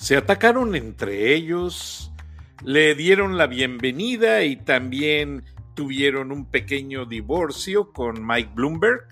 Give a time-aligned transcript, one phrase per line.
[0.00, 2.10] Se atacaron entre ellos,
[2.64, 9.02] le dieron la bienvenida y también tuvieron un pequeño divorcio con Mike Bloomberg,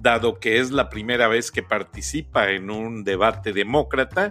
[0.00, 4.30] dado que es la primera vez que participa en un debate demócrata,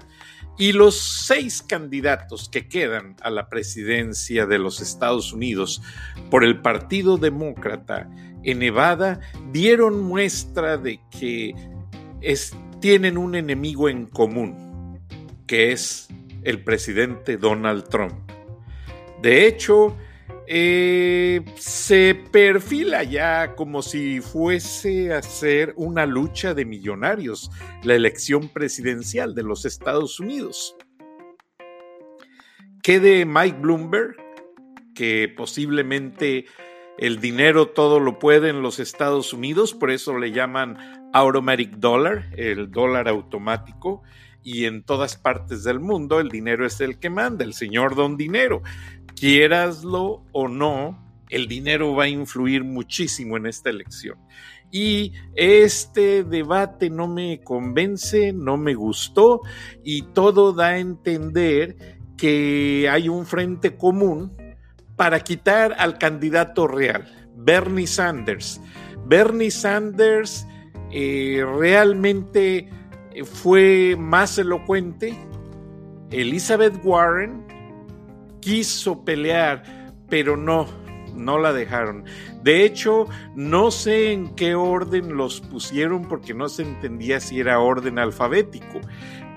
[0.57, 5.79] y los seis candidatos que quedan a la presidencia de los Estados Unidos
[6.31, 8.09] por el Partido Demócrata
[8.43, 9.19] en Nevada
[9.51, 11.53] dieron muestra de que
[12.81, 14.68] tienen un enemigo en común,
[15.49, 16.07] que es
[16.43, 18.13] el presidente Donald Trump.
[19.19, 19.97] De hecho,
[20.45, 27.49] eh, se perfila ya como si fuese a ser una lucha de millonarios
[27.81, 30.75] la elección presidencial de los Estados Unidos.
[32.83, 34.17] ¿Qué de Mike Bloomberg?
[34.93, 36.45] Que posiblemente
[36.99, 40.77] el dinero todo lo puede en los Estados Unidos, por eso le llaman
[41.11, 44.03] automatic dollar, el dólar automático,
[44.43, 48.17] y en todas partes del mundo el dinero es el que manda, el señor don
[48.17, 48.61] dinero
[49.19, 50.97] quieraslo o no,
[51.29, 54.17] el dinero va a influir muchísimo en esta elección.
[54.71, 59.41] Y este debate no me convence, no me gustó
[59.83, 64.37] y todo da a entender que hay un frente común
[64.95, 68.61] para quitar al candidato real, Bernie Sanders.
[69.05, 70.45] Bernie Sanders
[70.91, 72.69] eh, realmente
[73.25, 75.17] fue más elocuente.
[76.11, 77.45] Elizabeth Warren
[78.41, 79.63] quiso pelear,
[80.09, 80.67] pero no,
[81.15, 82.05] no la dejaron.
[82.43, 87.59] De hecho, no sé en qué orden los pusieron porque no se entendía si era
[87.59, 88.79] orden alfabético.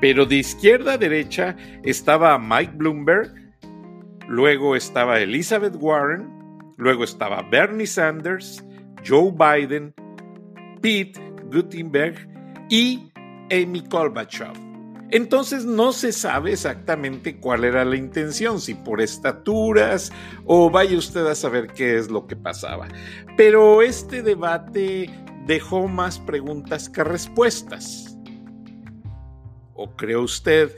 [0.01, 3.33] Pero de izquierda a derecha estaba Mike Bloomberg,
[4.29, 6.29] luego estaba Elizabeth Warren,
[6.77, 8.65] luego estaba Bernie Sanders,
[9.07, 9.95] Joe Biden,
[10.81, 11.21] Pete
[11.53, 12.29] Gutenberg
[12.69, 13.12] y
[13.53, 14.55] Amy Klobuchar.
[15.11, 20.11] Entonces no se sabe exactamente cuál era la intención, si por estaturas
[20.47, 22.89] o vaya usted a saber qué es lo que pasaba.
[23.37, 25.11] Pero este debate
[25.47, 28.17] dejó más preguntas que respuestas.
[29.75, 30.73] ¿O cree usted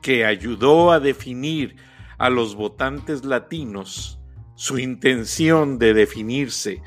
[0.00, 1.76] que ayudó a definir
[2.16, 4.18] a los votantes latinos
[4.54, 6.80] su intención de definirse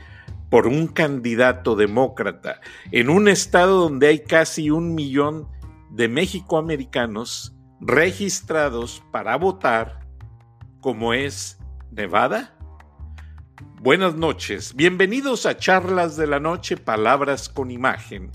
[0.52, 2.60] por un candidato demócrata
[2.92, 5.48] en un estado donde hay casi un millón
[5.90, 10.06] de México-americanos registrados para votar,
[10.82, 11.58] como es
[11.90, 12.54] Nevada?
[13.80, 18.30] Buenas noches, bienvenidos a Charlas de la Noche, Palabras con Imagen.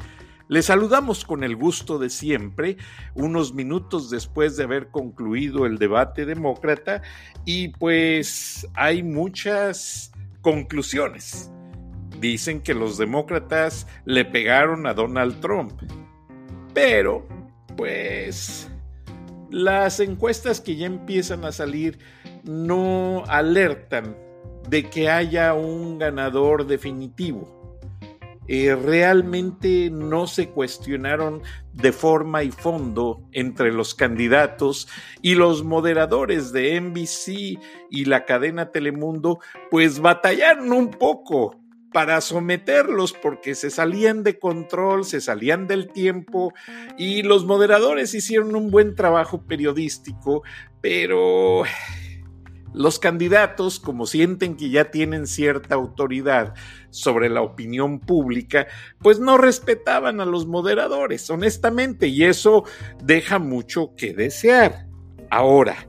[0.48, 2.78] Les saludamos con el gusto de siempre,
[3.15, 7.03] unos minutos después de haber concluido el debate demócrata
[7.44, 11.50] y pues hay muchas conclusiones.
[12.21, 15.72] Dicen que los demócratas le pegaron a Donald Trump,
[16.72, 17.27] pero
[17.77, 18.71] pues
[19.50, 21.99] las encuestas que ya empiezan a salir
[22.44, 24.16] no alertan
[24.69, 27.53] de que haya un ganador definitivo.
[28.48, 34.88] Eh, realmente no se cuestionaron de forma y fondo entre los candidatos
[35.21, 37.59] y los moderadores de NBC
[37.91, 39.41] y la cadena Telemundo,
[39.71, 41.56] pues batallaron un poco
[41.93, 46.53] para someterlos porque se salían de control, se salían del tiempo
[46.99, 50.43] y los moderadores hicieron un buen trabajo periodístico,
[50.81, 51.65] pero
[52.77, 56.53] los candidatos, como sienten que ya tienen cierta autoridad
[56.91, 58.67] sobre la opinión pública,
[59.01, 62.65] pues no respetaban a los moderadores, honestamente, y eso
[63.03, 64.87] deja mucho que desear.
[65.31, 65.89] Ahora,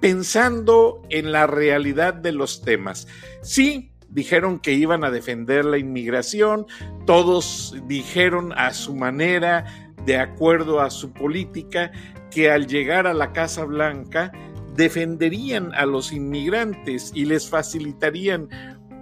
[0.00, 3.06] pensando en la realidad de los temas,
[3.42, 6.66] sí, dijeron que iban a defender la inmigración,
[7.04, 11.90] todos dijeron a su manera, de acuerdo a su política,
[12.30, 14.32] que al llegar a la Casa Blanca
[14.74, 18.48] defenderían a los inmigrantes y les facilitarían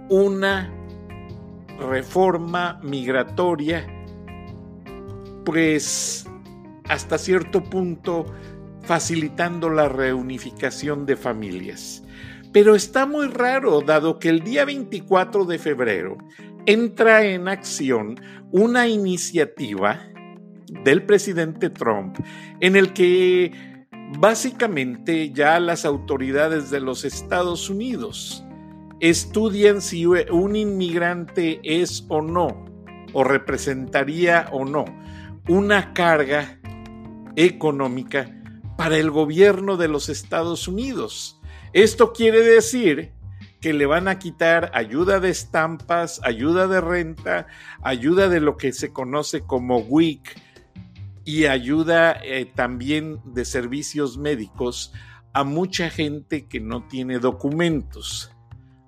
[0.09, 0.71] una
[1.79, 3.87] reforma migratoria,
[5.45, 6.27] pues
[6.89, 8.25] hasta cierto punto
[8.81, 12.02] facilitando la reunificación de familias.
[12.53, 16.17] Pero está muy raro, dado que el día 24 de febrero
[16.65, 18.15] entra en acción
[18.51, 19.99] una iniciativa
[20.85, 22.17] del presidente Trump
[22.61, 23.51] en el que
[24.19, 28.45] básicamente ya las autoridades de los Estados Unidos
[28.99, 32.65] estudian si un inmigrante es o no,
[33.13, 34.85] o representaría o no,
[35.47, 36.59] una carga
[37.35, 38.29] económica
[38.77, 41.41] para el gobierno de los Estados Unidos.
[41.73, 43.11] Esto quiere decir
[43.59, 47.47] que le van a quitar ayuda de estampas, ayuda de renta,
[47.81, 50.35] ayuda de lo que se conoce como WIC,
[51.25, 54.93] y ayuda eh, también de servicios médicos
[55.33, 58.31] a mucha gente que no tiene documentos.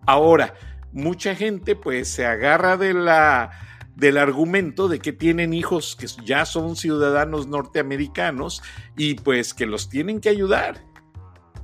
[0.06, 0.54] Ahora,
[0.92, 3.52] mucha gente pues se agarra de la,
[3.96, 8.62] del argumento de que tienen hijos que ya son ciudadanos norteamericanos
[8.96, 10.85] y pues que los tienen que ayudar.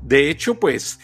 [0.01, 0.99] De hecho, pues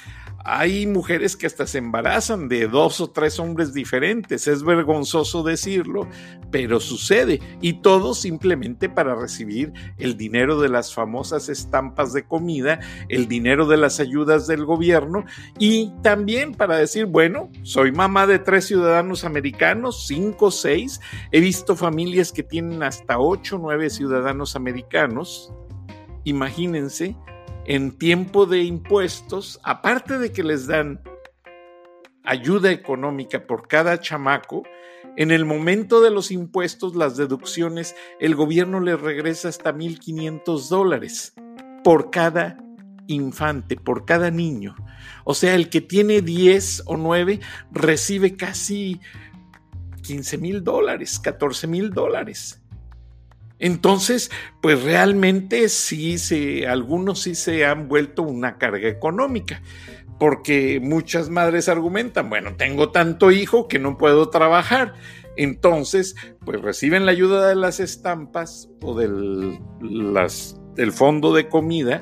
[0.49, 4.47] hay mujeres que hasta se embarazan de dos o tres hombres diferentes.
[4.47, 6.07] Es vergonzoso decirlo,
[6.51, 7.41] pero sucede.
[7.59, 12.79] Y todo simplemente para recibir el dinero de las famosas estampas de comida,
[13.09, 15.25] el dinero de las ayudas del gobierno
[15.59, 21.01] y también para decir, bueno, soy mamá de tres ciudadanos americanos, cinco, seis.
[21.33, 25.51] He visto familias que tienen hasta ocho, nueve ciudadanos americanos.
[26.23, 27.17] Imagínense
[27.67, 31.01] en tiempo de impuestos, aparte de que les dan
[32.23, 34.63] ayuda económica por cada chamaco,
[35.17, 41.33] en el momento de los impuestos, las deducciones, el gobierno les regresa hasta 1.500 dólares
[41.83, 42.57] por cada
[43.07, 44.75] infante, por cada niño.
[45.23, 47.39] O sea, el que tiene 10 o 9
[47.71, 49.01] recibe casi
[50.03, 52.61] 15 mil dólares, 14 mil dólares.
[53.59, 54.31] Entonces,
[54.61, 59.61] pues realmente sí, se, algunos sí se han vuelto una carga económica,
[60.19, 64.93] porque muchas madres argumentan, bueno, tengo tanto hijo que no puedo trabajar.
[65.35, 69.59] Entonces, pues reciben la ayuda de las estampas o del,
[70.75, 72.01] del fondo de comida,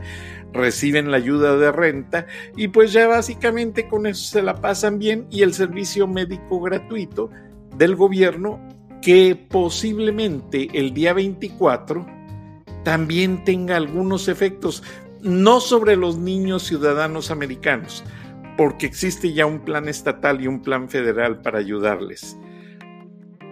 [0.53, 5.27] reciben la ayuda de renta y pues ya básicamente con eso se la pasan bien
[5.29, 7.29] y el servicio médico gratuito
[7.75, 8.65] del gobierno
[9.05, 12.07] que posiblemente el día 24
[12.83, 14.81] también tenga algunos efectos,
[15.21, 18.03] no sobre los niños ciudadanos americanos,
[18.57, 22.35] porque existe ya un plan estatal y un plan federal para ayudarles.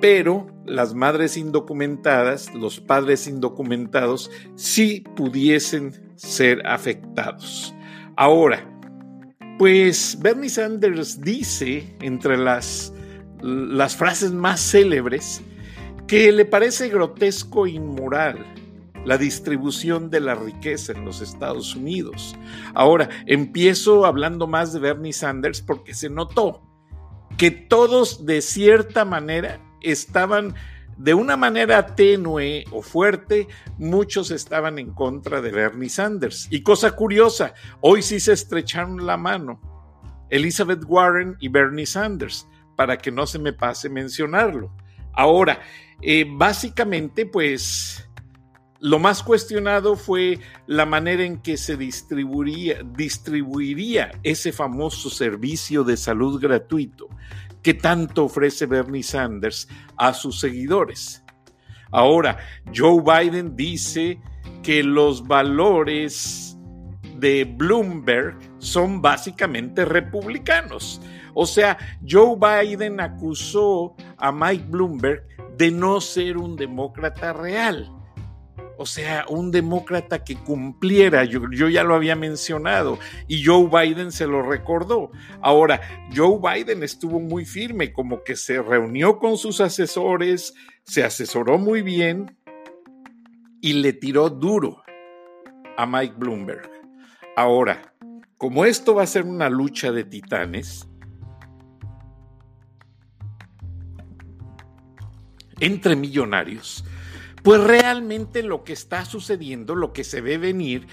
[0.01, 7.75] Pero las madres indocumentadas, los padres indocumentados, sí pudiesen ser afectados.
[8.15, 8.67] Ahora,
[9.59, 12.92] pues Bernie Sanders dice entre las
[13.43, 15.41] las frases más célebres,
[16.07, 18.45] que le parece grotesco e inmoral
[19.05, 22.35] la distribución de la riqueza en los Estados Unidos.
[22.73, 26.61] Ahora, empiezo hablando más de Bernie Sanders porque se notó
[27.37, 30.55] que todos de cierta manera estaban
[30.97, 33.47] de una manera tenue o fuerte,
[33.77, 36.47] muchos estaban en contra de Bernie Sanders.
[36.51, 39.59] Y cosa curiosa, hoy sí se estrecharon la mano
[40.29, 44.71] Elizabeth Warren y Bernie Sanders para que no se me pase mencionarlo.
[45.13, 45.61] Ahora,
[46.01, 48.07] eh, básicamente, pues
[48.79, 55.95] lo más cuestionado fue la manera en que se distribuiría, distribuiría ese famoso servicio de
[55.95, 57.07] salud gratuito
[57.61, 61.23] que tanto ofrece Bernie Sanders a sus seguidores.
[61.91, 62.37] Ahora,
[62.75, 64.19] Joe Biden dice
[64.63, 66.57] que los valores
[67.19, 70.99] de Bloomberg son básicamente republicanos.
[71.33, 71.77] O sea,
[72.07, 75.23] Joe Biden acusó a Mike Bloomberg
[75.57, 77.91] de no ser un demócrata real.
[78.77, 82.97] O sea, un demócrata que cumpliera, yo, ya lo había mencionado,
[83.27, 85.11] y Joe Biden se lo recordó.
[85.41, 85.79] Ahora,
[86.15, 91.81] Joe Biden estuvo muy firme, como que se reunió con sus asesores, se asesoró muy
[91.81, 92.35] bien
[93.61, 94.83] y le tiró duro
[95.77, 96.69] a Mike Bloomberg.
[97.35, 97.93] Ahora,
[98.37, 100.87] como esto va a ser una lucha de titanes,
[105.63, 106.83] entre millonarios,
[107.41, 110.87] pues realmente lo que está sucediendo, lo que se ve venir,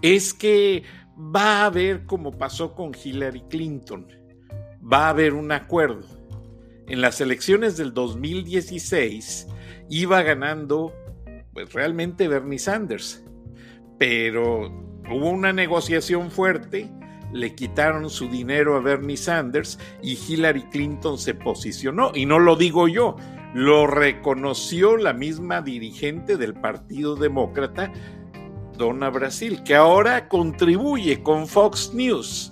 [0.00, 0.84] es que
[1.18, 4.06] va a haber como pasó con Hillary Clinton,
[4.80, 6.06] va a haber un acuerdo.
[6.86, 9.48] En las elecciones del 2016
[9.88, 10.94] iba ganando
[11.52, 13.24] pues realmente Bernie Sanders,
[13.98, 14.66] pero
[15.10, 16.90] hubo una negociación fuerte,
[17.32, 22.56] le quitaron su dinero a Bernie Sanders y Hillary Clinton se posicionó, y no lo
[22.56, 23.16] digo yo,
[23.54, 27.92] lo reconoció la misma dirigente del Partido Demócrata,
[28.76, 32.50] Donna Brasil, que ahora contribuye con Fox News.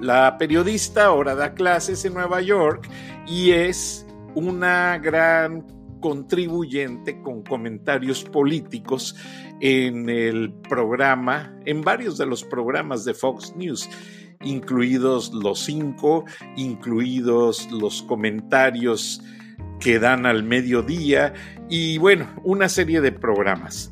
[0.00, 2.88] La periodista ahora da clases en Nueva York
[3.26, 5.66] y es una gran
[6.00, 9.16] contribuyente con comentarios políticos
[9.60, 13.88] en el programa, en varios de los programas de Fox News,
[14.42, 16.24] incluidos los cinco,
[16.56, 19.22] incluidos los comentarios
[19.82, 21.34] que dan al mediodía
[21.68, 23.90] y bueno, una serie de programas.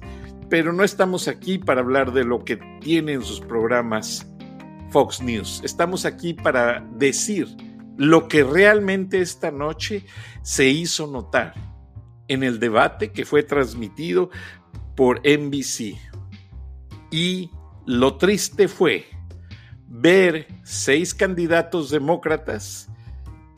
[0.49, 4.27] Pero no estamos aquí para hablar de lo que tienen sus programas
[4.91, 5.61] Fox News.
[5.65, 7.49] Estamos aquí para decir
[7.97, 10.05] lo que realmente esta noche
[10.43, 11.55] se hizo notar
[12.29, 14.31] en el debate que fue transmitido
[14.97, 15.97] por NBC.
[17.11, 17.51] Y
[17.87, 19.07] lo triste fue
[19.89, 22.90] ver seis candidatos demócratas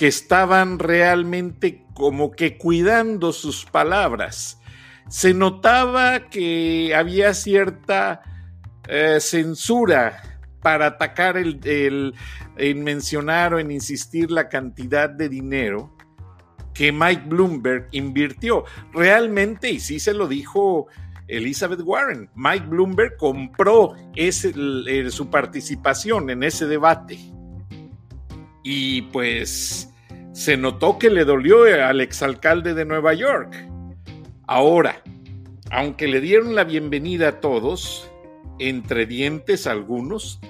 [0.02, 4.60] que estaban realmente como que cuidando sus palabras.
[5.08, 8.20] Se notaba que había cierta
[8.88, 12.14] eh, censura para atacar el, el,
[12.56, 15.96] en mencionar o en insistir la cantidad de dinero
[16.74, 18.64] que Mike Bloomberg invirtió.
[18.92, 20.88] Realmente, y sí se lo dijo
[21.28, 24.52] Elizabeth Warren, Mike Bloomberg compró ese,
[25.12, 27.20] su participación en ese debate.
[28.64, 29.91] Y pues
[30.32, 33.54] se notó que le dolió al exalcalde de Nueva York.
[34.46, 35.02] Ahora,
[35.70, 38.10] aunque le dieron la bienvenida a todos,
[38.58, 40.40] entre dientes algunos,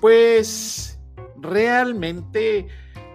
[0.00, 0.98] pues
[1.36, 2.66] realmente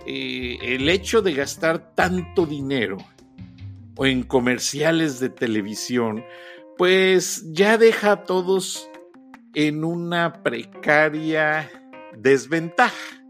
[0.05, 2.97] eh, el hecho de gastar tanto dinero
[3.95, 6.23] o en comerciales de televisión,
[6.77, 8.89] pues ya deja a todos
[9.53, 11.69] en una precaria
[12.17, 13.22] desventaja.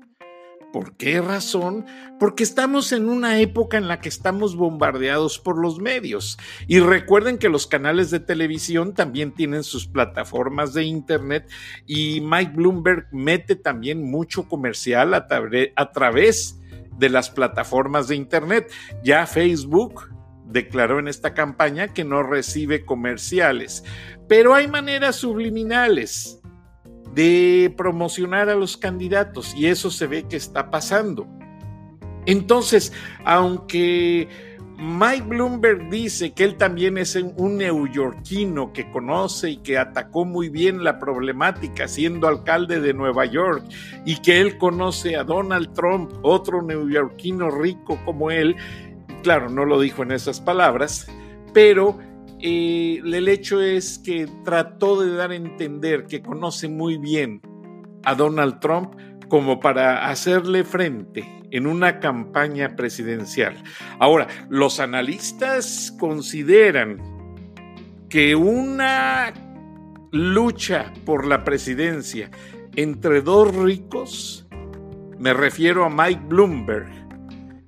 [0.74, 1.86] ¿Por qué razón?
[2.20, 6.40] Porque estamos en una época en la que estamos bombardeados por los medios.
[6.68, 11.48] Y recuerden que los canales de televisión también tienen sus plataformas de Internet
[11.86, 16.60] y Mike Bloomberg mete también mucho comercial a, través
[16.98, 18.72] de las plataformas de Internet.
[19.04, 20.10] Ya Facebook
[20.48, 23.84] declaró en esta campaña que no recibe comerciales,
[24.28, 26.43] pero hay maneras subliminales
[27.14, 31.28] de promocionar a los candidatos y eso se ve que está pasando.
[32.26, 32.94] Entonces,
[33.26, 34.30] aunque
[34.78, 40.50] Mike Bloomberg dice que él también es un neoyorquino que conoce y que atacó muy
[40.50, 43.64] bien la problemática siendo alcalde de Nueva York
[44.06, 48.56] y que él conoce a Donald Trump, otro neoyorquino rico como él.
[49.22, 51.08] Claro, no lo dijo en esas palabras,
[51.54, 51.98] pero
[52.46, 57.42] eh, el hecho es que trató de dar a entender que conoce muy bien
[58.04, 58.96] a Donald Trump
[59.30, 63.64] como para hacerle frente en una campaña presidencial.
[63.98, 66.98] Ahora, los analistas consideran
[68.10, 69.34] que una
[70.12, 72.30] lucha por la presidencia
[72.76, 74.46] entre dos ricos,
[75.18, 76.90] me refiero a Mike Bloomberg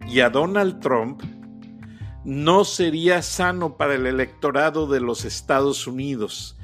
[0.05, 1.23] y a Donald Trump,
[2.25, 6.57] no sería sano para el electorado de los Estados Unidos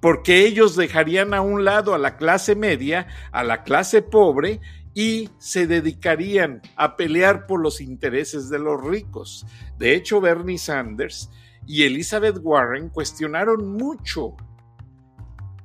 [0.00, 4.60] porque ellos dejarían a un lado a la clase media, a la clase pobre,
[4.94, 9.44] y se dedicarían a pelear por los intereses de los ricos.
[9.78, 11.30] De hecho, Bernie Sanders
[11.66, 14.36] y Elizabeth Warren cuestionaron mucho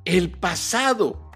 [0.03, 1.31] el pasado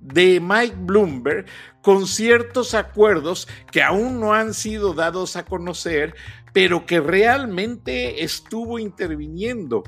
[0.00, 1.46] de Mike Bloomberg
[1.82, 6.14] con ciertos acuerdos que aún no han sido dados a conocer,
[6.52, 9.82] pero que realmente estuvo interviniendo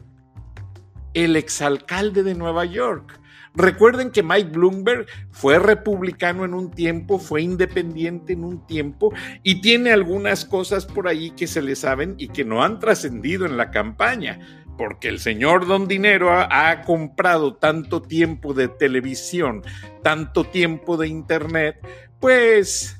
[1.14, 3.20] el exalcalde de Nueva York.
[3.54, 9.60] Recuerden que Mike Bloomberg fue republicano en un tiempo, fue independiente en un tiempo y
[9.60, 13.58] tiene algunas cosas por ahí que se le saben y que no han trascendido en
[13.58, 19.62] la campaña, porque el señor Don Dinero ha, ha, comprado tanto tiempo de televisión,
[20.02, 21.76] tanto tiempo de internet,
[22.20, 22.96] pues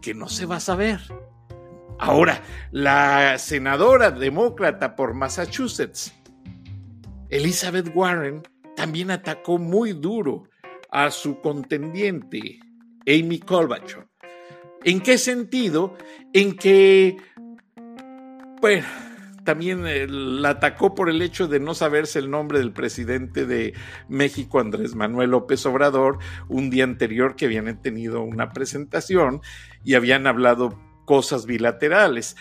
[0.00, 1.00] que no se va a saber.
[2.04, 2.42] Ahora,
[2.72, 6.12] la senadora demócrata por Massachusetts,
[7.30, 8.42] Elizabeth Warren
[8.74, 10.48] también atacó muy duro
[10.90, 12.58] a su contendiente,
[13.06, 14.08] Amy Klobuchar.
[14.82, 15.96] ¿En qué sentido?
[16.32, 17.18] En que,
[18.60, 18.86] bueno,
[19.44, 23.74] también eh, la atacó por el hecho de no saberse el nombre del presidente de
[24.08, 26.18] México, Andrés Manuel López Obrador,
[26.48, 29.40] un día anterior que habían tenido una presentación
[29.84, 30.76] y habían hablado
[31.12, 32.36] cosas bilaterales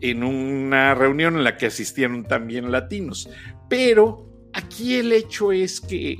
[0.00, 3.30] en una reunión en la que asistieron también latinos.
[3.68, 6.18] Pero aquí el hecho es que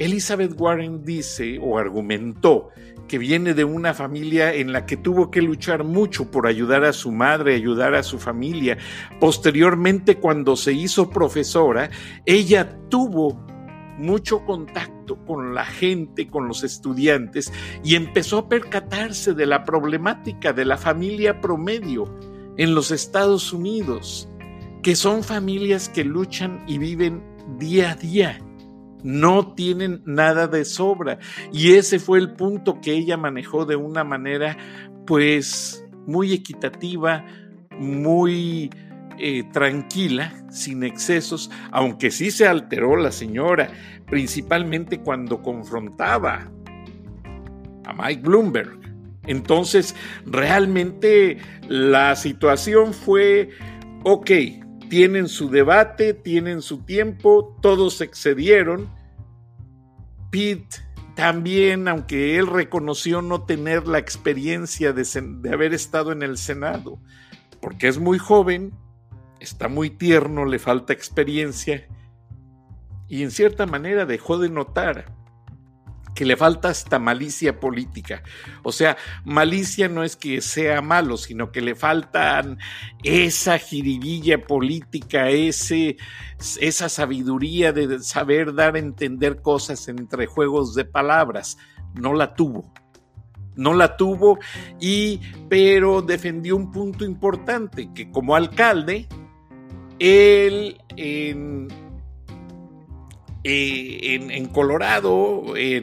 [0.00, 2.70] Elizabeth Warren dice o argumentó
[3.06, 6.92] que viene de una familia en la que tuvo que luchar mucho por ayudar a
[6.92, 8.76] su madre, ayudar a su familia.
[9.20, 11.90] Posteriormente, cuando se hizo profesora,
[12.24, 13.46] ella tuvo
[13.98, 17.52] mucho contacto con la gente, con los estudiantes,
[17.84, 22.04] y empezó a percatarse de la problemática de la familia promedio
[22.56, 24.28] en los Estados Unidos,
[24.82, 27.22] que son familias que luchan y viven
[27.58, 28.38] día a día.
[29.02, 31.18] No tienen nada de sobra.
[31.52, 34.56] Y ese fue el punto que ella manejó de una manera,
[35.06, 37.24] pues, muy equitativa,
[37.78, 38.70] muy
[39.18, 43.70] eh, tranquila, sin excesos, aunque sí se alteró la señora,
[44.06, 46.50] principalmente cuando confrontaba
[47.84, 48.78] a Mike Bloomberg.
[49.26, 49.94] Entonces,
[50.24, 53.50] realmente la situación fue,
[54.04, 54.30] ok,
[54.88, 58.88] tienen su debate, tienen su tiempo, todos excedieron.
[60.30, 65.04] Pete también, aunque él reconoció no tener la experiencia de,
[65.40, 67.00] de, haber estado en el Senado,
[67.60, 68.72] porque es muy joven,
[69.40, 71.86] está muy tierno, le falta experiencia,
[73.08, 75.16] y en cierta manera dejó de notar
[76.16, 78.22] que le falta hasta malicia política.
[78.64, 82.58] O sea, malicia no es que sea malo, sino que le faltan
[83.04, 85.98] esa jiribilla política, ese,
[86.58, 91.58] esa sabiduría de saber dar a entender cosas entre juegos de palabras.
[91.94, 92.72] No la tuvo.
[93.54, 94.38] No la tuvo
[94.80, 99.08] y pero defendió un punto importante que como alcalde
[99.98, 101.68] él en
[103.44, 105.80] eh, Colorado eh,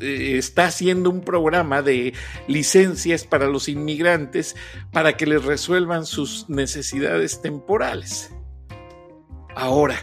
[0.00, 2.12] está haciendo un programa de
[2.46, 4.54] licencias para los inmigrantes
[4.92, 8.34] para que les resuelvan sus necesidades temporales.
[9.54, 9.96] Ahora,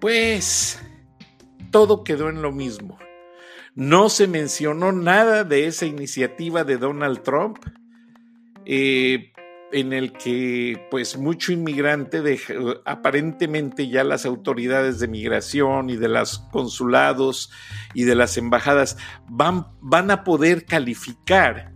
[0.00, 0.80] pues
[1.70, 2.98] todo quedó en lo mismo.
[3.74, 7.58] No se mencionó nada de esa iniciativa de Donald Trump.
[8.64, 9.32] Eh,
[9.72, 12.22] en el que pues mucho inmigrante
[12.84, 17.50] aparentemente ya las autoridades de migración y de los consulados
[17.94, 18.96] y de las embajadas
[19.28, 21.72] van, van a poder calificar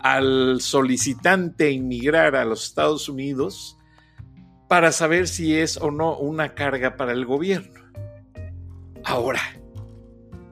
[0.00, 3.78] al solicitante inmigrar a los Estados Unidos
[4.68, 7.80] para saber si es o no una carga para el gobierno.
[9.04, 9.40] Ahora,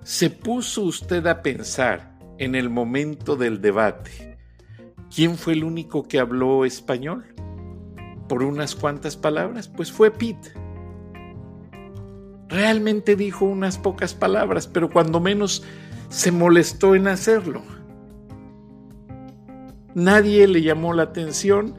[0.03, 4.30] ¿se puso usted a pensar en el momento del debate?
[5.15, 7.25] ¿Quién fue el único que habló español?
[8.29, 10.53] Por unas cuantas palabras, pues fue Pete.
[12.49, 15.65] Realmente dijo unas pocas palabras, pero cuando menos
[16.09, 17.63] se molestó en hacerlo.
[19.95, 21.75] Nadie le llamó la atención.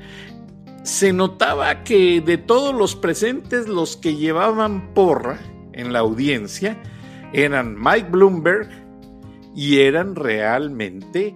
[0.84, 5.40] Se notaba que de todos los presentes, los que llevaban porra
[5.74, 6.78] en la audiencia
[7.34, 8.70] eran Mike Bloomberg
[9.56, 11.36] y eran realmente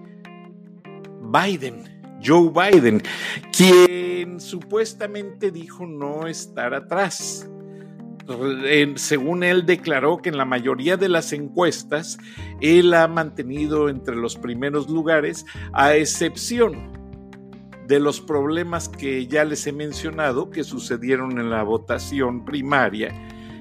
[1.36, 1.84] Biden,
[2.24, 3.02] Joe Biden,
[3.56, 7.48] quien supuestamente dijo no estar atrás.
[8.96, 12.18] Según él declaró que en la mayoría de las encuestas
[12.60, 16.92] él ha mantenido entre los primeros lugares, a excepción
[17.86, 23.14] de los problemas que ya les he mencionado que sucedieron en la votación primaria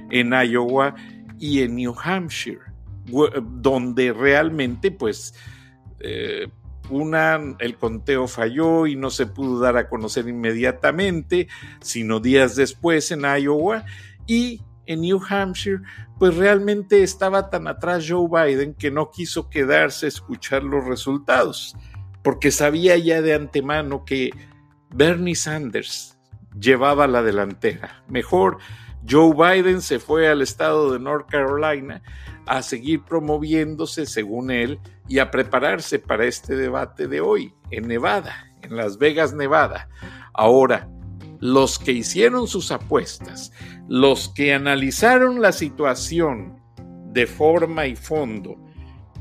[0.09, 0.95] en Iowa
[1.37, 2.61] y en New Hampshire,
[3.61, 5.35] donde realmente pues
[5.99, 6.47] eh,
[6.89, 11.47] una, el conteo falló y no se pudo dar a conocer inmediatamente,
[11.81, 13.85] sino días después en Iowa
[14.27, 15.81] y en New Hampshire,
[16.19, 21.75] pues realmente estaba tan atrás Joe Biden que no quiso quedarse a escuchar los resultados,
[22.21, 24.31] porque sabía ya de antemano que
[24.91, 26.17] Bernie Sanders
[26.59, 28.03] llevaba la delantera.
[28.07, 28.59] Mejor
[29.07, 32.01] Joe Biden se fue al estado de North Carolina
[32.45, 38.51] a seguir promoviéndose, según él, y a prepararse para este debate de hoy en Nevada,
[38.61, 39.89] en Las Vegas, Nevada.
[40.33, 40.89] Ahora,
[41.39, 43.51] los que hicieron sus apuestas,
[43.87, 46.59] los que analizaron la situación
[47.11, 48.57] de forma y fondo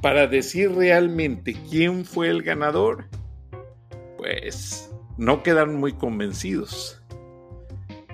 [0.01, 3.09] para decir realmente quién fue el ganador,
[4.17, 7.01] pues no quedaron muy convencidos.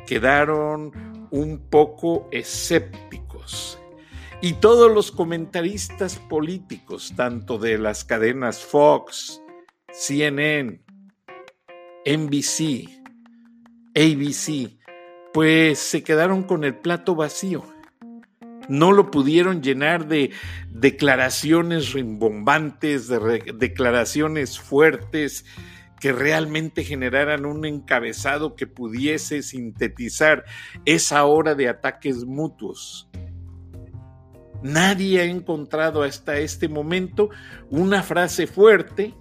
[0.06, 0.92] Quedaron
[1.30, 3.79] un poco escépticos
[4.42, 9.42] y todos los comentaristas políticos, tanto de las cadenas Fox,
[9.92, 10.80] CNN,
[12.06, 12.88] NBC,
[13.94, 14.78] ABC,
[15.34, 17.64] pues se quedaron con el plato vacío.
[18.68, 20.30] No lo pudieron llenar de
[20.70, 25.44] declaraciones rimbombantes, de declaraciones fuertes
[26.00, 30.44] que realmente generaran un encabezado que pudiese sintetizar
[30.86, 33.10] esa hora de ataques mutuos
[34.62, 37.30] Nadie ha encontrado hasta este momento
[37.70, 39.14] una frase fuerte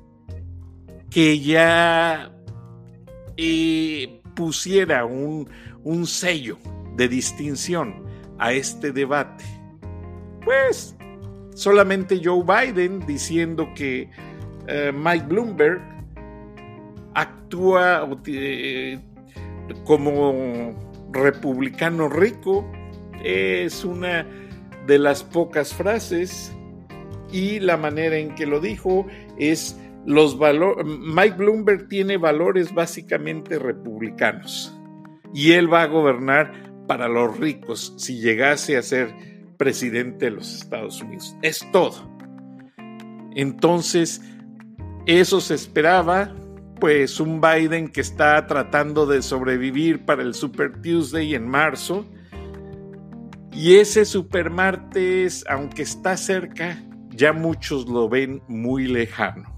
[1.09, 2.31] que ya
[3.37, 5.47] eh, pusiera un,
[6.05, 6.57] sello
[6.95, 8.05] de distinción
[8.37, 9.45] a este debate.
[10.43, 10.95] Pues
[11.55, 14.09] solamente Joe Biden diciendo que
[14.67, 15.81] eh, Mike Bloomberg
[17.15, 18.99] actúa eh,
[19.85, 20.75] como
[21.11, 22.69] republicano rico,
[23.23, 24.25] es una
[24.89, 26.51] de las pocas frases
[27.31, 29.05] y la manera en que lo dijo
[29.37, 34.75] es los valores, Mike Bloomberg tiene valores básicamente republicanos
[35.33, 36.51] y él va a gobernar
[36.87, 39.13] para los ricos si llegase a ser
[39.57, 41.35] presidente de los Estados Unidos.
[41.43, 42.09] Es todo.
[43.35, 44.21] Entonces,
[45.05, 46.33] eso se esperaba,
[46.79, 52.09] pues un Biden que está tratando de sobrevivir para el Super Tuesday en marzo.
[53.59, 59.53] Y ese Super Martes, aunque está cerca, ya muchos lo ven muy lejano.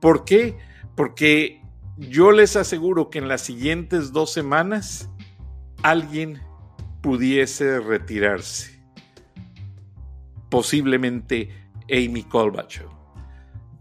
[0.00, 0.56] ¿Por qué?
[0.94, 1.60] Porque
[1.96, 5.10] yo les aseguro que en las siguientes dos semanas
[5.82, 6.42] alguien
[7.02, 8.80] pudiese retirarse.
[10.48, 11.48] Posiblemente
[11.90, 12.88] Amy Colbacho.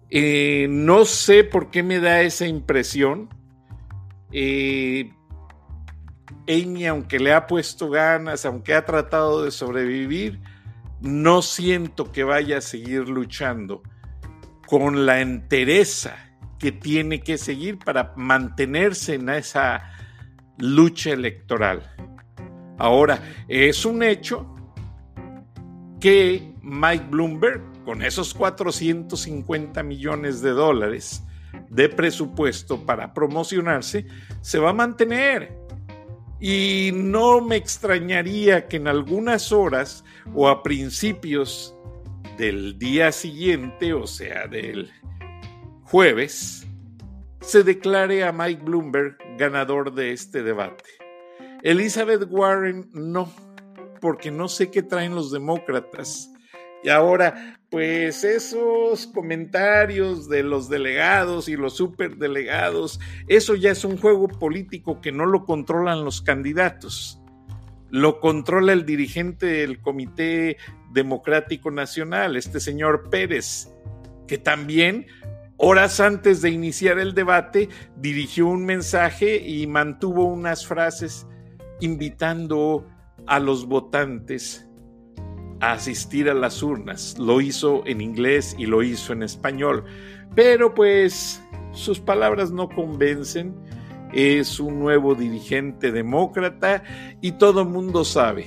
[0.10, 3.30] Eh, no sé por qué me da esa impresión.
[4.32, 5.14] Eh,
[6.48, 10.40] Amy, aunque le ha puesto ganas, aunque ha tratado de sobrevivir,
[11.02, 13.82] no siento que vaya a seguir luchando
[14.68, 16.16] con la entereza
[16.60, 19.92] que tiene que seguir para mantenerse en esa
[20.58, 21.90] lucha electoral.
[22.78, 24.56] Ahora, es un hecho
[26.00, 31.24] que Mike Bloomberg con esos 450 millones de dólares
[31.70, 34.06] de presupuesto para promocionarse,
[34.42, 35.63] se va a mantener.
[36.46, 40.04] Y no me extrañaría que en algunas horas
[40.36, 41.74] o a principios
[42.38, 44.92] del día siguiente, o sea, del
[45.84, 46.68] jueves,
[47.40, 50.84] se declare a Mike Bloomberg ganador de este debate.
[51.62, 53.32] Elizabeth Warren no,
[54.02, 56.30] porque no sé qué traen los demócratas.
[56.84, 63.98] Y ahora pues esos comentarios de los delegados y los superdelegados, eso ya es un
[63.98, 67.20] juego político que no lo controlan los candidatos.
[67.90, 70.58] Lo controla el dirigente del Comité
[70.92, 73.74] Democrático Nacional, este señor Pérez,
[74.28, 75.08] que también
[75.58, 81.26] horas antes de iniciar el debate dirigió un mensaje y mantuvo unas frases
[81.80, 82.88] invitando
[83.26, 84.68] a los votantes
[85.72, 87.18] asistir a las urnas.
[87.18, 89.86] Lo hizo en inglés y lo hizo en español.
[90.36, 93.56] Pero pues sus palabras no convencen.
[94.12, 96.84] Es un nuevo dirigente demócrata
[97.22, 98.46] y todo mundo sabe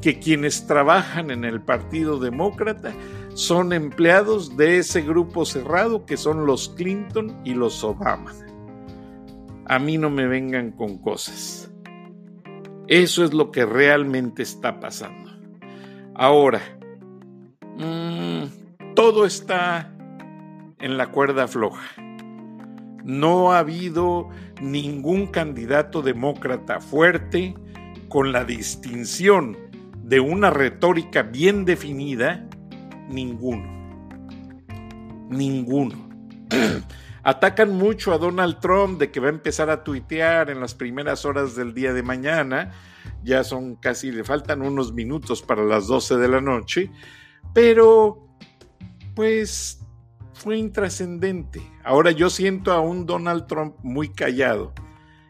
[0.00, 2.94] que quienes trabajan en el Partido Demócrata
[3.34, 8.32] son empleados de ese grupo cerrado que son los Clinton y los Obama.
[9.66, 11.70] A mí no me vengan con cosas.
[12.88, 15.29] Eso es lo que realmente está pasando.
[16.20, 16.60] Ahora,
[17.78, 19.90] mm, todo está
[20.78, 21.94] en la cuerda floja.
[23.02, 24.28] No ha habido
[24.60, 27.54] ningún candidato demócrata fuerte
[28.10, 29.56] con la distinción
[30.04, 32.46] de una retórica bien definida,
[33.08, 33.64] ninguno.
[35.30, 35.96] Ninguno.
[37.22, 41.24] Atacan mucho a Donald Trump de que va a empezar a tuitear en las primeras
[41.24, 42.72] horas del día de mañana
[43.22, 46.90] ya son casi, le faltan unos minutos para las 12 de la noche,
[47.52, 48.26] pero
[49.14, 49.80] pues
[50.32, 51.60] fue intrascendente.
[51.84, 54.72] Ahora yo siento a un Donald Trump muy callado,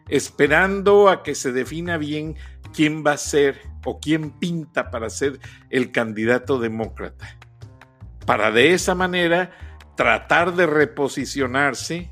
[0.09, 2.37] esperando a que se defina bien
[2.73, 7.37] quién va a ser o quién pinta para ser el candidato demócrata.
[8.27, 9.51] Para de esa manera
[9.97, 12.11] tratar de reposicionarse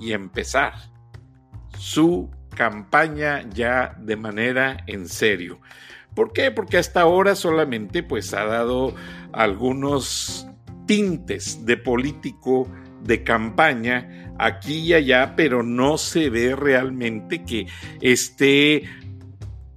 [0.00, 0.74] y empezar
[1.78, 5.60] su campaña ya de manera en serio.
[6.16, 6.50] ¿Por qué?
[6.50, 8.94] Porque hasta ahora solamente pues ha dado
[9.32, 10.48] algunos
[10.86, 12.68] tintes de político
[13.02, 17.66] de campaña aquí y allá, pero no se ve realmente que
[18.00, 18.84] esté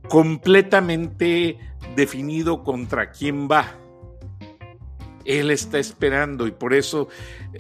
[0.08, 1.60] completamente
[1.96, 3.76] definido contra quién va.
[5.26, 7.10] Él está esperando y por eso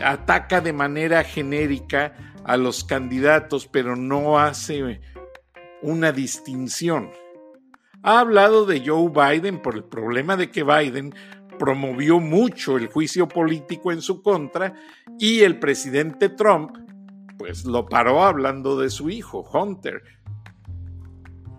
[0.03, 5.01] ataca de manera genérica a los candidatos, pero no hace
[5.81, 7.11] una distinción.
[8.03, 11.13] Ha hablado de Joe Biden por el problema de que Biden
[11.57, 14.73] promovió mucho el juicio político en su contra
[15.19, 16.77] y el presidente Trump
[17.37, 20.03] pues lo paró hablando de su hijo, Hunter.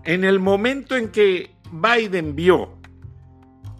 [0.04, 2.78] En el momento en que Biden vio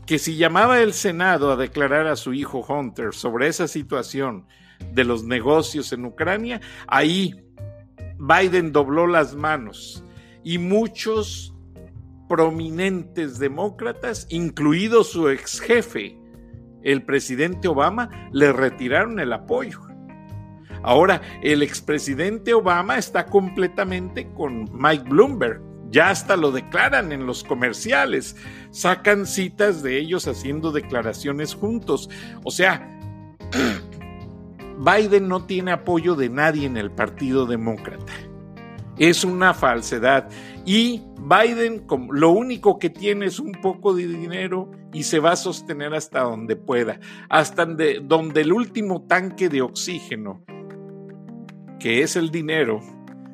[0.07, 4.46] que si llamaba el Senado a declarar a su hijo Hunter sobre esa situación
[4.92, 7.35] de los negocios en Ucrania, ahí
[8.18, 10.03] Biden dobló las manos
[10.42, 11.55] y muchos
[12.29, 16.16] prominentes demócratas, incluido su ex jefe,
[16.83, 19.81] el presidente Obama, le retiraron el apoyo.
[20.83, 25.61] Ahora, el expresidente Obama está completamente con Mike Bloomberg.
[25.90, 28.37] Ya hasta lo declaran en los comerciales.
[28.70, 32.09] Sacan citas de ellos haciendo declaraciones juntos.
[32.44, 32.96] O sea,
[34.79, 38.29] Biden no tiene apoyo de nadie en el Partido Demócrata
[39.00, 40.28] es una falsedad.
[40.64, 45.36] Y Biden lo único que tiene es un poco de dinero y se va a
[45.36, 50.44] sostener hasta donde pueda, hasta donde el último tanque de oxígeno
[51.80, 52.80] que es el dinero,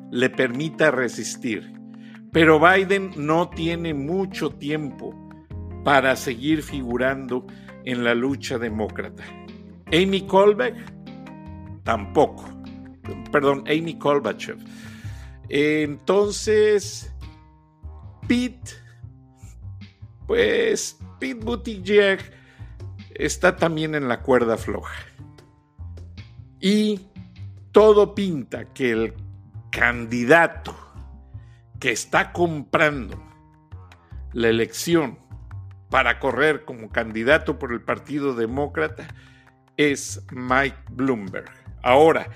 [0.09, 1.73] le permita resistir.
[2.31, 5.13] Pero Biden no tiene mucho tiempo
[5.83, 7.45] para seguir figurando
[7.83, 9.23] en la lucha demócrata.
[9.87, 10.75] Amy Colbeck
[11.83, 12.45] tampoco.
[13.31, 14.57] Perdón, Amy Kolbachev.
[15.49, 17.13] Entonces,
[18.27, 18.71] Pete,
[20.25, 22.19] pues Pete Buttigieg
[23.15, 24.95] está también en la cuerda floja.
[26.59, 27.07] Y
[27.71, 29.13] todo pinta que el
[29.71, 30.75] candidato
[31.79, 33.23] que está comprando
[34.33, 35.19] la elección
[35.89, 39.07] para correr como candidato por el Partido Demócrata
[39.77, 41.49] es Mike Bloomberg.
[41.83, 42.29] Ahora,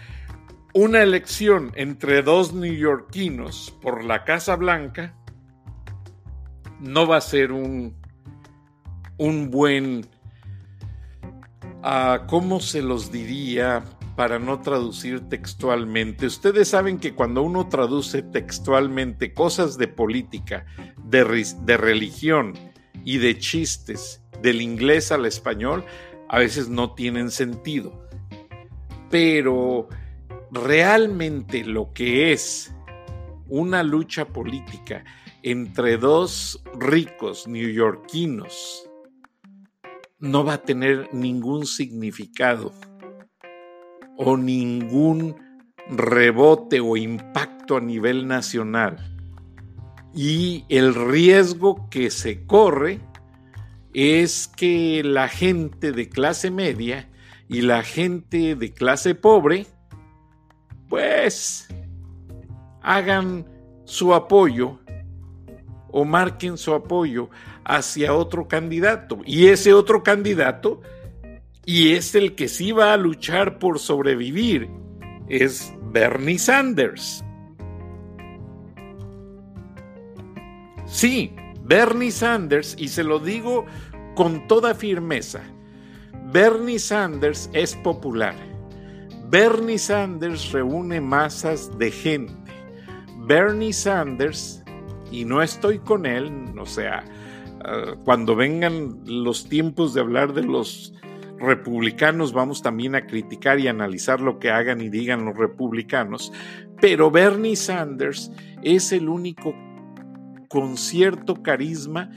[0.73, 5.15] una elección entre dos neoyorquinos por la Casa Blanca
[6.79, 7.95] no va a ser un,
[9.17, 10.07] un buen,
[11.83, 13.83] uh, ¿cómo se los diría?
[14.15, 16.25] para no traducir textualmente.
[16.27, 20.65] Ustedes saben que cuando uno traduce textualmente cosas de política,
[21.05, 22.53] de, de, religión
[23.03, 25.85] y de chistes del inglés al español,
[26.29, 28.07] a veces no tienen sentido.
[29.09, 29.87] Pero
[30.51, 32.73] realmente lo que es
[33.47, 35.03] una lucha política
[35.43, 38.87] entre dos ricos neoyorquinos
[40.19, 42.71] no va a tener ningún significado
[44.17, 45.35] o ningún
[45.89, 48.97] rebote o impacto a nivel nacional.
[50.13, 52.99] Y el riesgo que se corre
[53.93, 57.09] es que la gente de clase media
[57.47, 59.65] y la gente de clase pobre,
[60.91, 61.69] pues,
[62.81, 63.45] hagan
[63.85, 64.77] su apoyo
[65.89, 67.29] o marquen su apoyo
[67.63, 69.19] hacia otro candidato.
[69.25, 70.81] Y ese otro candidato
[71.65, 74.69] y es el que sí va a luchar por sobrevivir,
[75.29, 77.23] es Bernie Sanders.
[80.85, 83.65] Sí, Bernie Sanders, y se lo digo
[84.15, 85.41] con toda firmeza,
[86.33, 88.50] Bernie Sanders es popular.
[89.31, 92.33] Bernie Sanders reúne masas de gente.
[93.25, 94.61] Bernie Sanders,
[95.09, 97.05] y no estoy con él, o sea,
[97.63, 100.93] ah, cuando vengan los tiempos de hablar de los
[101.39, 106.33] republicanos vamos también a criticar y analizar lo que hagan y digan los republicanos,
[106.81, 109.55] pero Bernie Sanders es el único
[110.49, 112.11] con cierto carisma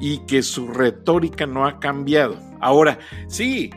[0.00, 2.38] y que su retórica no ha cambiado.
[2.60, 3.70] Ahora, sí,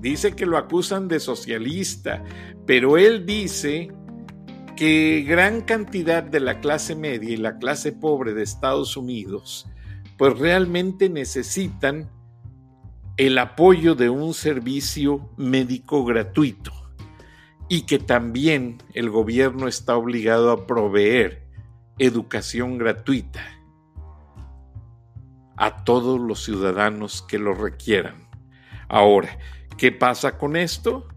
[0.00, 2.24] dice que lo acusan de socialista,
[2.66, 3.92] pero él dice
[4.76, 9.66] que gran cantidad de la clase media y la clase pobre de Estados Unidos
[10.16, 12.10] pues realmente necesitan
[13.16, 16.72] el apoyo de un servicio médico gratuito
[17.68, 21.46] y que también el gobierno está obligado a proveer
[21.98, 23.42] educación gratuita
[25.56, 28.28] a todos los ciudadanos que lo requieran.
[28.88, 29.38] Ahora,
[29.80, 31.08] ¿qué pasa con esto?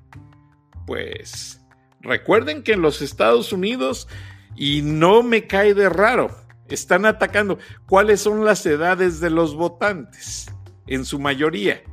[0.88, 1.62] Pues
[2.00, 4.08] recuerden que en los Estados Unidos,
[4.56, 6.34] y no me cae de raro,
[6.70, 10.48] están atacando cuáles son las edades de los votantes,
[10.88, 11.84] en su mayoría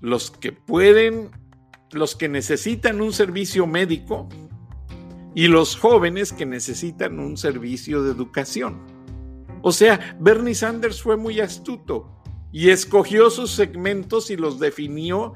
[0.00, 1.30] los que pueden,
[1.92, 4.30] los que necesitan un servicio médico
[5.34, 8.80] y los jóvenes que necesitan un servicio de educación.
[9.60, 12.18] O sea, Bernie Sanders fue muy astuto
[12.50, 15.34] y escogió sus segmentos y los definió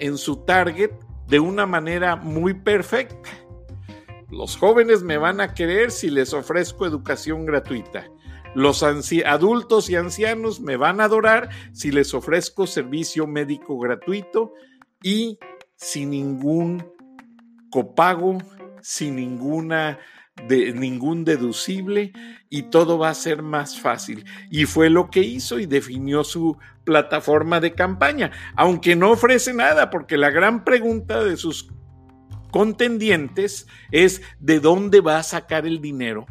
[0.00, 0.90] en su target
[1.28, 3.30] de una manera muy perfecta.
[4.30, 8.06] Los jóvenes me van a querer si les ofrezco educación gratuita.
[8.54, 14.52] Los adultos y ancianos me van a adorar si les ofrezco servicio médico gratuito
[15.02, 15.38] y
[15.76, 16.84] sin ningún
[17.70, 18.38] copago,
[18.82, 19.98] sin ninguna
[20.48, 22.12] de ningún deducible
[22.48, 24.24] y todo va a ser más fácil.
[24.50, 29.90] Y fue lo que hizo y definió su plataforma de campaña, aunque no ofrece nada,
[29.90, 31.70] porque la gran pregunta de sus
[32.50, 36.26] contendientes es de dónde va a sacar el dinero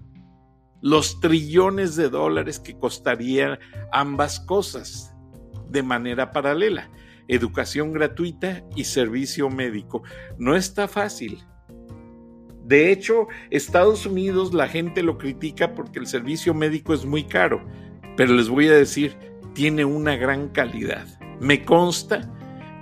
[0.81, 3.59] los trillones de dólares que costarían
[3.91, 5.13] ambas cosas
[5.69, 6.89] de manera paralela,
[7.27, 10.03] educación gratuita y servicio médico.
[10.37, 11.43] No está fácil.
[12.69, 17.65] De hecho, Estados Unidos la gente lo critica porque el servicio médico es muy caro,
[18.15, 19.17] pero les voy a decir,
[19.55, 21.07] tiene una gran calidad.
[21.39, 22.31] Me consta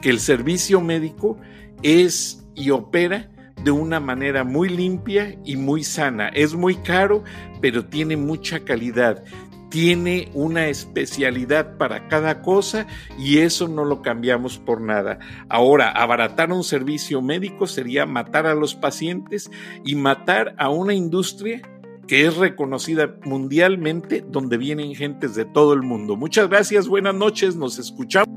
[0.02, 1.40] que el servicio médico
[1.84, 3.32] es y opera
[3.64, 6.28] de una manera muy limpia y muy sana.
[6.34, 7.24] Es muy caro,
[7.62, 9.24] pero tiene mucha calidad.
[9.70, 15.20] Tiene una especialidad para cada cosa y eso no lo cambiamos por nada.
[15.50, 19.52] Ahora, abaratar un servicio médico sería matar a los pacientes
[19.84, 21.62] y matar a una industria
[22.08, 26.16] que es reconocida mundialmente, donde vienen gentes de todo el mundo.
[26.16, 28.28] Muchas gracias, buenas noches, nos escuchamos.